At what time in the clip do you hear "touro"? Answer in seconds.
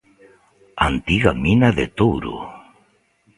1.97-2.35